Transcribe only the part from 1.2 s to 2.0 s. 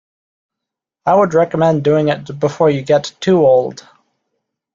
recommend